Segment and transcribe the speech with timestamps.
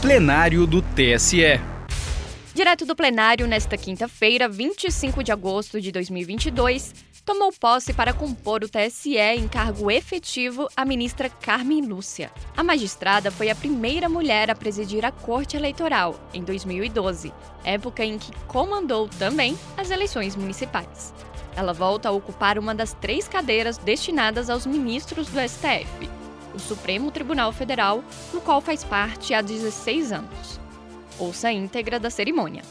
[0.00, 1.60] plenário do TSE.
[2.54, 6.94] Direto do plenário, nesta quinta-feira, 25 de agosto de 2022,
[7.24, 12.30] tomou posse para compor o TSE em cargo efetivo a ministra Carmen Lúcia.
[12.56, 17.32] A magistrada foi a primeira mulher a presidir a Corte Eleitoral, em 2012,
[17.64, 21.12] época em que comandou também as eleições municipais.
[21.56, 26.08] Ela volta a ocupar uma das três cadeiras destinadas aos ministros do STF,
[26.54, 30.60] o Supremo Tribunal Federal, no qual faz parte há 16 anos.
[31.18, 32.62] Ouça a íntegra da cerimônia.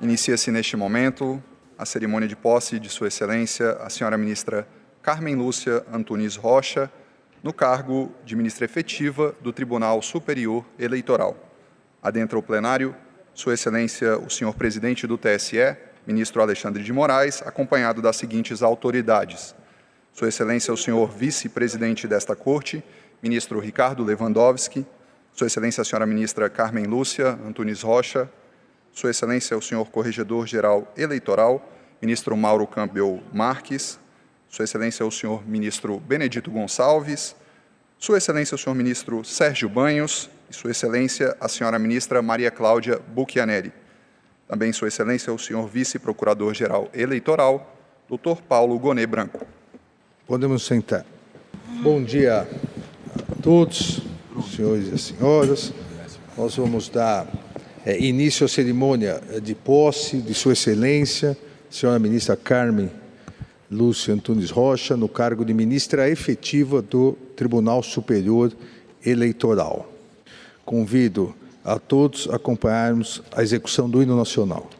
[0.00, 1.42] Inicia-se neste momento
[1.78, 4.66] a cerimônia de posse de Sua Excelência, a senhora ministra
[5.02, 6.90] Carmen Lúcia Antunes Rocha,
[7.42, 11.36] no cargo de ministra efetiva do Tribunal Superior Eleitoral.
[12.00, 12.94] Adentra o plenário
[13.34, 15.76] Sua Excelência, o senhor presidente do TSE,
[16.06, 19.54] ministro Alexandre de Moraes, acompanhado das seguintes autoridades:
[20.12, 22.84] Sua Excelência, o senhor vice-presidente desta Corte,
[23.22, 24.86] ministro Ricardo Lewandowski,
[25.32, 28.30] sua Excelência, a senhora ministra Carmen Lúcia Antunes Rocha,
[28.92, 31.66] Sua Excelência, o senhor Corregedor-Geral Eleitoral,
[32.00, 33.98] ministro Mauro Campbell Marques,
[34.48, 37.34] Sua Excelência, o senhor ministro Benedito Gonçalves,
[37.98, 40.28] Sua Excelência, o senhor ministro Sérgio Banhos.
[40.50, 43.72] E Sua Excelência, a senhora ministra Maria Cláudia Bucchianelli.
[44.46, 47.74] Também Sua Excelência, o senhor vice-procurador-geral eleitoral,
[48.06, 49.46] doutor Paulo Gonê Branco.
[50.26, 51.04] Podemos sentar.
[51.82, 52.46] Bom dia
[53.28, 54.00] a todos
[54.54, 55.72] senhores e senhoras.
[56.38, 57.26] Nós vamos dar
[57.84, 61.36] é, início à cerimônia de posse de Sua Excelência,
[61.68, 62.88] senhora ministra Carmen
[63.68, 68.52] Lúcia Antunes Rocha, no cargo de ministra efetiva do Tribunal Superior
[69.04, 69.90] Eleitoral.
[70.64, 71.34] Convido
[71.64, 74.70] a todos a acompanharmos a execução do hino nacional.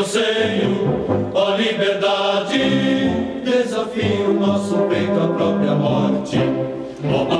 [0.00, 2.58] teu seio, ó liberdade,
[3.44, 6.38] desafia o nosso peito à própria morte.
[7.04, 7.39] Ó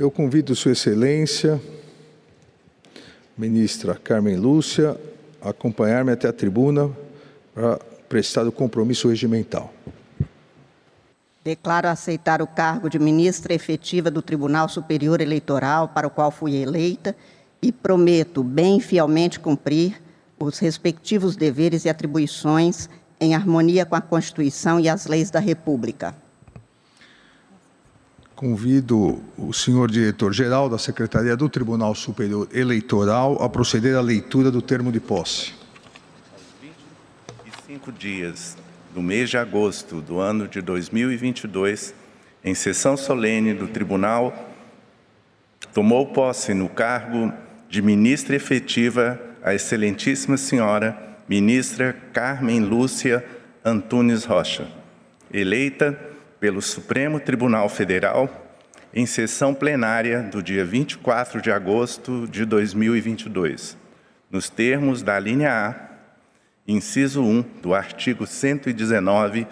[0.00, 1.60] Eu convido Sua Excelência,
[3.36, 4.98] ministra Carmen Lúcia,
[5.42, 6.90] a acompanhar-me até a tribuna
[7.54, 9.70] para prestar o compromisso regimental.
[11.44, 16.56] Declaro aceitar o cargo de ministra efetiva do Tribunal Superior Eleitoral, para o qual fui
[16.56, 17.14] eleita,
[17.60, 20.00] e prometo bem e fielmente cumprir
[20.38, 22.88] os respectivos deveres e atribuições
[23.20, 26.14] em harmonia com a Constituição e as leis da República.
[28.40, 34.62] Convido o senhor diretor-geral da Secretaria do Tribunal Superior Eleitoral a proceder à leitura do
[34.62, 35.52] termo de posse.
[37.66, 38.56] Cinco dias
[38.94, 41.92] do mês de agosto do ano de 2022,
[42.42, 44.34] em sessão solene do Tribunal,
[45.74, 47.30] tomou posse no cargo
[47.68, 50.98] de ministra efetiva a Excelentíssima Senhora
[51.28, 53.22] Ministra Carmen Lúcia
[53.62, 54.66] Antunes Rocha,
[55.30, 56.08] eleita
[56.40, 58.56] pelo Supremo Tribunal Federal
[58.94, 63.76] em sessão plenária do dia 24 de agosto de 2022,
[64.30, 65.90] nos termos da linha A
[66.66, 69.46] inciso 1 do artigo 119,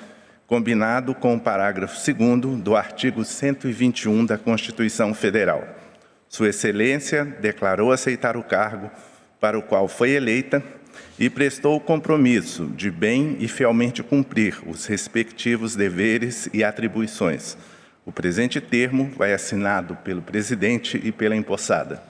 [0.47, 5.65] combinado com o parágrafo 2 do artigo 121 da Constituição Federal.
[6.29, 8.91] Sua Excelência declarou aceitar o cargo
[9.39, 10.63] para o qual foi eleita
[11.19, 17.57] e prestou o compromisso de bem e fielmente cumprir os respectivos deveres e atribuições.
[18.07, 22.03] O presente termo vai assinado pelo presidente e pela empossada.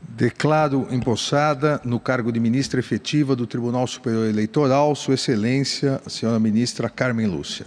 [0.00, 6.38] Declaro empossada no cargo de ministra efetiva do Tribunal Superior Eleitoral, Sua Excelência, a senhora
[6.38, 7.66] ministra Carmen Lúcia.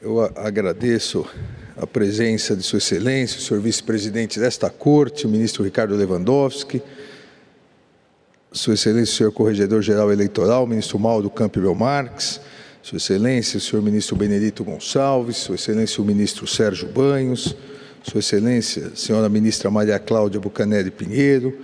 [0.00, 1.24] Eu agradeço
[1.76, 6.82] a presença de Sua Excelência, o senhor vice-presidente desta Corte, o ministro Ricardo Lewandowski,
[8.50, 12.40] sua Excelência, o senhor Corregedor-Geral Eleitoral, ministro Mauro Campbell Marques,
[12.82, 17.56] Sua Excelência, o senhor ministro Benedito Gonçalves, Sua Excelência, o ministro Sérgio Banhos,
[18.02, 21.56] Sua Excelência, a senhora ministra Maria Cláudia Bucanelli Pinheiro,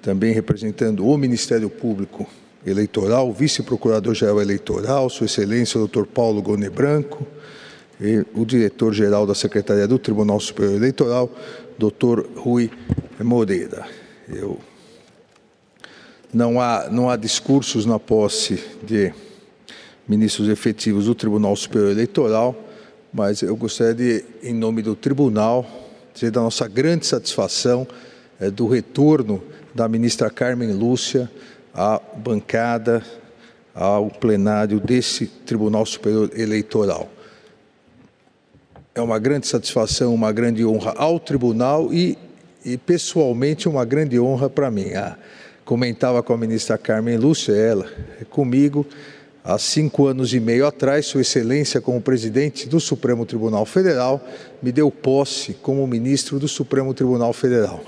[0.00, 2.26] também representando o Ministério Público
[2.66, 7.26] Eleitoral, vice-procurador-geral eleitoral, Sua Excelência, doutor Paulo Gone Branco,
[8.00, 11.30] e o diretor-geral da Secretaria do Tribunal Superior Eleitoral,
[11.78, 12.70] doutor Rui
[13.18, 13.86] Moreira.
[14.28, 14.58] Eu
[16.32, 19.12] não há, não há discursos na posse de
[20.06, 22.54] ministros efetivos do Tribunal Superior Eleitoral,
[23.12, 25.66] mas eu gostaria de, em nome do tribunal,
[26.14, 27.86] dizer da nossa grande satisfação
[28.38, 29.42] é, do retorno
[29.74, 31.30] da ministra Carmen Lúcia
[31.74, 33.02] à bancada,
[33.74, 37.08] ao plenário desse Tribunal Superior Eleitoral.
[38.94, 42.18] É uma grande satisfação, uma grande honra ao tribunal e,
[42.64, 44.92] e pessoalmente, uma grande honra para mim.
[44.94, 45.16] Ah,
[45.64, 47.86] comentava com a ministra Carmen Lúcia, ela,
[48.28, 48.84] comigo,
[49.44, 54.20] há cinco anos e meio atrás, Sua Excelência, como presidente do Supremo Tribunal Federal,
[54.60, 57.80] me deu posse como ministro do Supremo Tribunal Federal.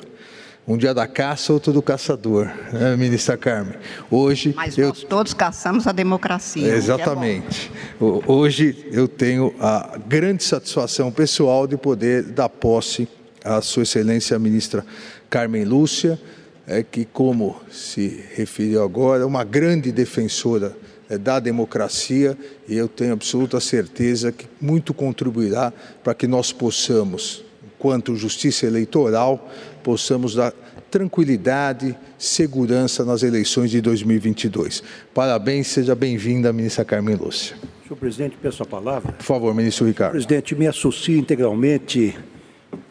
[0.67, 3.75] Um dia da caça, outro do caçador, né, ministra Carmen?
[4.11, 4.53] Hoje.
[4.57, 4.89] Mas eu...
[4.89, 6.73] nós todos caçamos a democracia.
[6.73, 7.71] É Exatamente.
[8.01, 13.09] É Hoje eu tenho a grande satisfação pessoal de poder dar posse
[13.45, 14.87] à Sua Excelência, a ministra
[15.29, 16.19] Carmen Lúcia
[16.67, 20.77] é que, como se referiu agora, é uma grande defensora
[21.09, 22.37] é, da democracia
[22.69, 27.45] e eu tenho absoluta certeza que muito contribuirá para que nós possamos,
[27.77, 29.51] enquanto justiça eleitoral,
[29.83, 30.53] possamos dar
[30.91, 34.83] tranquilidade, segurança nas eleições de 2022.
[35.15, 37.57] Parabéns, seja bem-vinda, ministra Carmen Lúcia.
[37.83, 39.13] Senhor presidente, peço a palavra.
[39.13, 40.13] Por favor, ministro Ricardo.
[40.13, 42.15] Presidente, me associo integralmente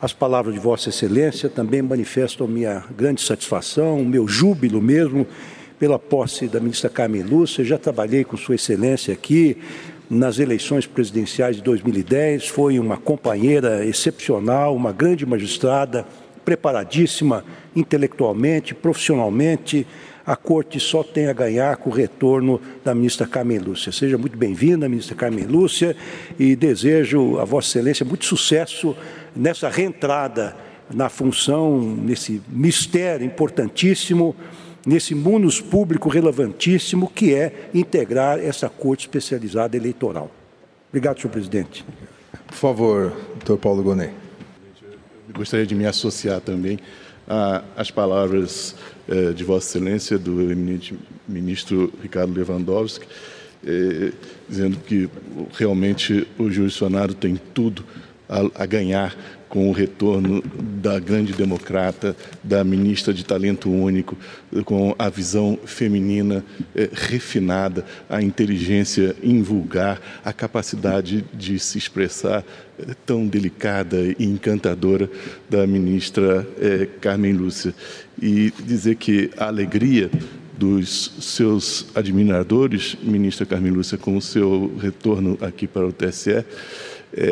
[0.02, 5.28] as palavras de Vossa Excelência também manifestam minha grande satisfação, o meu júbilo mesmo
[5.80, 7.64] pela posse da ministra Carmen Lúcia.
[7.64, 9.58] Já trabalhei com Sua Excelência aqui
[10.10, 12.48] nas eleições presidenciais de 2010.
[12.48, 16.06] Foi uma companheira excepcional, uma grande magistrada,
[16.44, 17.44] preparadíssima
[17.76, 19.86] intelectualmente, profissionalmente.
[20.26, 23.92] A Corte só tem a ganhar com o retorno da ministra Carmen Lúcia.
[23.92, 25.96] Seja muito bem-vinda, ministra Carmen Lúcia,
[26.38, 28.96] e desejo a Vossa Excelência muito sucesso
[29.36, 30.56] nessa reentrada
[30.94, 34.36] na função, nesse mistério importantíssimo,
[34.86, 40.30] nesse munus público relevantíssimo que é integrar essa Corte Especializada Eleitoral.
[40.90, 41.86] Obrigado, senhor presidente.
[42.48, 44.12] Por favor, doutor Paulo Gonet.
[45.34, 46.80] Gostaria de me associar também
[47.76, 48.76] às palavras
[49.08, 50.94] eh, de Vossa Excelência, do eminente
[51.28, 53.06] ministro Ricardo Lewandowski,
[53.66, 54.12] eh,
[54.50, 55.10] dizendo que
[55.54, 57.86] realmente o jurisdicionário tem tudo
[58.56, 59.16] a ganhar
[59.52, 60.42] com o retorno
[60.82, 64.18] da grande democrata, da ministra de talento único,
[64.64, 66.44] com a visão feminina
[66.74, 72.46] eh, refinada, a inteligência invulgar, a capacidade de se expressar
[72.80, 75.10] eh, tão delicada e encantadora
[75.50, 77.76] da ministra eh, Carmen Lúcia.
[78.22, 80.10] E dizer que a alegria
[80.58, 86.46] dos seus admiradores, ministra Carmen Lúcia, com o seu retorno aqui para o TSE,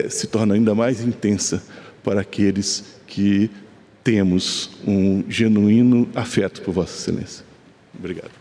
[0.10, 1.64] se torna ainda mais intensa
[2.10, 3.52] para aqueles que
[4.04, 7.46] temos um genuíno afeto por Vossa Excelência.
[7.96, 8.32] Obrigado.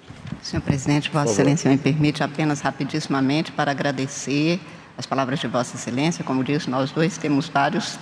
[0.41, 4.59] Senhor presidente, Vossa Excelência me permite apenas rapidissimamente para agradecer
[4.97, 6.25] as palavras de Vossa Excelência.
[6.25, 7.99] Como disse, nós dois temos vários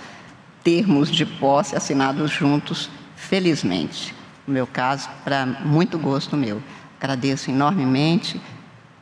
[0.63, 4.15] termos de posse assinados juntos, felizmente.
[4.47, 6.63] No meu caso, para muito gosto meu.
[6.97, 8.39] Agradeço enormemente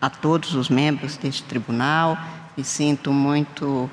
[0.01, 2.17] a todos os membros deste tribunal
[2.57, 3.87] e sinto muito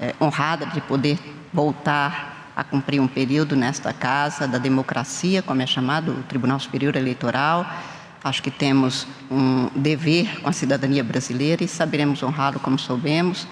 [0.00, 1.18] é, honrada de poder
[1.52, 6.96] voltar a cumprir um período nesta casa da democracia, como é chamado o Tribunal Superior
[6.96, 7.66] Eleitoral.
[8.22, 13.46] Acho que temos um dever com a cidadania brasileira e saberemos honrá-lo como soubemos,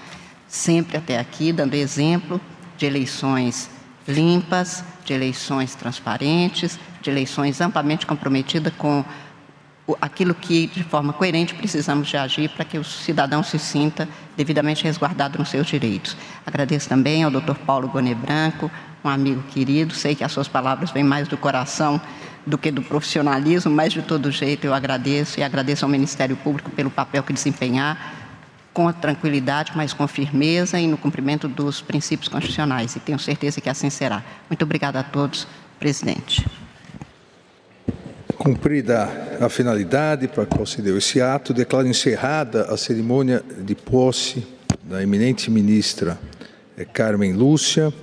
[0.47, 2.39] sempre até aqui, dando exemplo
[2.77, 3.69] de eleições
[4.07, 9.03] limpas, de eleições transparentes, de eleições amplamente comprometidas com
[10.01, 14.83] aquilo que, de forma coerente, precisamos de agir para que o cidadão se sinta devidamente
[14.83, 16.15] resguardado nos seus direitos.
[16.45, 17.55] Agradeço também ao Dr.
[17.65, 18.69] Paulo Gonet Branco,
[19.03, 19.93] um amigo querido.
[19.93, 22.01] Sei que as suas palavras vêm mais do coração
[22.45, 26.69] do que do profissionalismo, mas de todo jeito eu agradeço e agradeço ao Ministério Público
[26.71, 28.15] pelo papel que desempenhar
[28.73, 32.95] com tranquilidade, mas com firmeza e no cumprimento dos princípios constitucionais.
[32.95, 34.23] E tenho certeza que assim será.
[34.49, 35.47] Muito obrigada a todos,
[35.79, 36.45] presidente.
[38.39, 43.75] Cumprida a finalidade para a qual se deu esse ato, declaro encerrada a cerimônia de
[43.75, 44.47] posse
[44.81, 46.17] da eminente ministra
[46.77, 47.93] eh, Carmen Lúcia.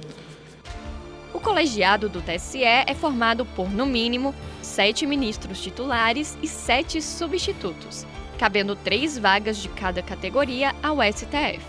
[1.33, 8.07] O colegiado do TSE é formado por, no mínimo, sete ministros titulares e sete substitutos,
[8.39, 11.65] cabendo três vagas de cada categoria ao STF,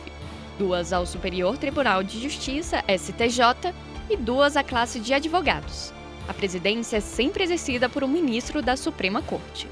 [0.59, 3.73] duas ao Superior Tribunal de Justiça, STJ,
[4.09, 5.93] e duas à classe de advogados.
[6.27, 9.67] A presidência é sempre exercida por um ministro da Suprema Corte.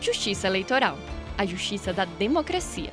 [0.00, 0.98] Justiça Eleitoral
[1.36, 2.92] a justiça da democracia.